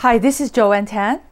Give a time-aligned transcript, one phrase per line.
[0.00, 1.22] Hi, this is Joanne Tan.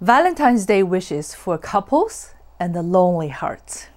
[0.00, 3.88] Valentine's Day wishes for couples and the lonely hearts.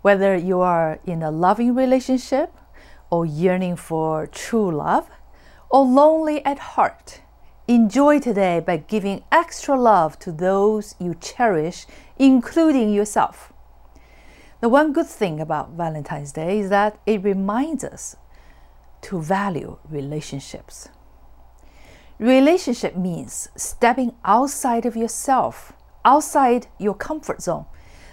[0.00, 2.50] Whether you are in a loving relationship
[3.10, 5.06] or yearning for true love
[5.68, 7.20] or lonely at heart,
[7.68, 11.84] enjoy today by giving extra love to those you cherish,
[12.18, 13.52] including yourself.
[14.62, 18.16] The one good thing about Valentine's Day is that it reminds us
[19.02, 20.88] to value relationships.
[22.18, 25.72] Relationship means stepping outside of yourself,
[26.04, 27.66] outside your comfort zone,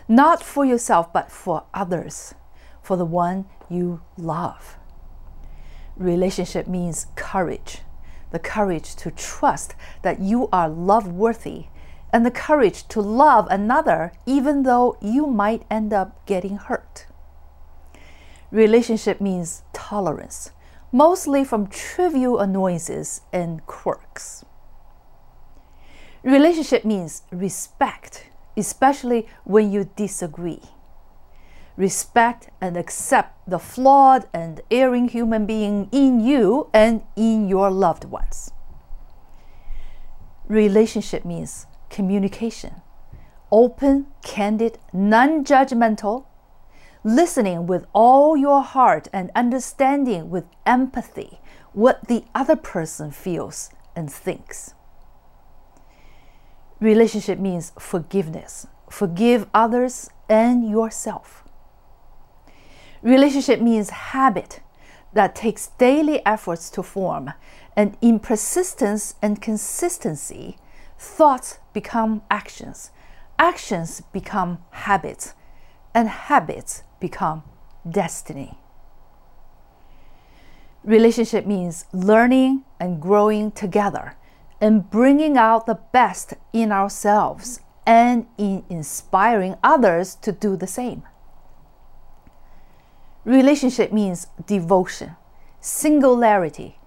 [0.07, 2.35] not for yourself, but for others,
[2.83, 4.77] for the one you love.
[5.97, 7.79] Relationship means courage,
[8.29, 9.73] the courage to trust
[10.03, 11.65] that you are love worthy,
[12.13, 17.07] and the courage to love another even though you might end up getting hurt.
[18.51, 20.51] Relationship means tolerance,
[20.95, 24.45] mostly from trivial annoyances and quirks.
[26.23, 30.61] Relationship means respect, especially when you disagree.
[31.75, 38.05] Respect and accept the flawed and erring human being in you and in your loved
[38.05, 38.51] ones.
[40.47, 42.81] Relationship means communication,
[43.51, 46.23] open, candid, non judgmental,
[47.05, 51.39] listening with all your heart and understanding with empathy
[51.71, 54.73] what the other person feels and thinks.
[56.79, 58.65] Relationship means forgiveness.
[58.89, 61.43] Forgive others and yourself.
[63.03, 64.61] Relationship means habit
[65.13, 67.31] that takes daily efforts to form,
[67.75, 70.57] and in persistence and consistency,
[70.97, 72.89] thoughts become actions,
[73.37, 75.35] actions become habits,
[75.95, 77.41] and habits become
[77.89, 78.59] destiny.
[80.83, 84.15] Relationship means learning and growing together
[84.59, 91.03] and bringing out the best in ourselves and in inspiring others to do the same.
[93.23, 95.15] Relationship means devotion,
[95.59, 96.77] singularity,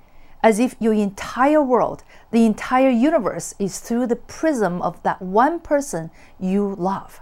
[0.43, 5.59] as if your entire world, the entire universe is through the prism of that one
[5.59, 7.21] person you love.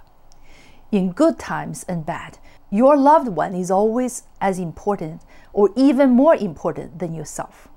[0.93, 2.39] In good times and bad,
[2.71, 7.69] your loved one is always as important or even more important than yourself.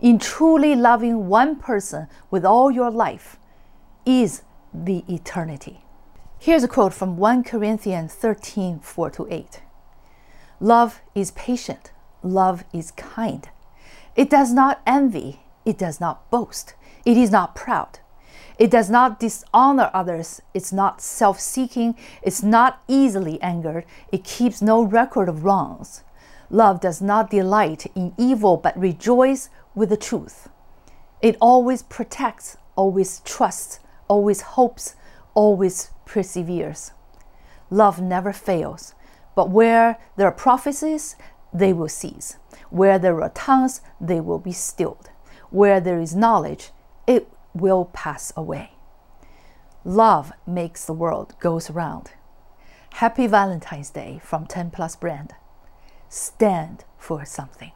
[0.00, 3.36] In truly loving one person with all your life
[4.04, 4.42] is
[4.74, 5.84] the eternity.
[6.38, 9.60] Here's a quote from 1 Corinthians 13 4 to 8.
[10.58, 11.92] Love is patient,
[12.22, 13.48] love is kind.
[14.16, 18.00] It does not envy, it does not boast, it is not proud.
[18.58, 20.42] It does not dishonor others.
[20.54, 21.96] It's not self seeking.
[22.22, 23.84] It's not easily angered.
[24.10, 26.02] It keeps no record of wrongs.
[26.50, 30.48] Love does not delight in evil, but rejoices with the truth.
[31.22, 34.96] It always protects, always trusts, always hopes,
[35.34, 36.92] always perseveres.
[37.70, 38.94] Love never fails,
[39.34, 41.16] but where there are prophecies,
[41.54, 42.36] they will cease.
[42.68, 45.08] Where there are tongues, they will be stilled.
[45.50, 46.70] Where there is knowledge,
[47.06, 48.72] it will pass away.
[49.84, 52.12] Love makes the world goes around.
[52.94, 55.34] Happy Valentine's Day from 10 Plus Brand.
[56.08, 57.72] Stand for something.